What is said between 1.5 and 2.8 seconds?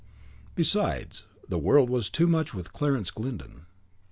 world was too much with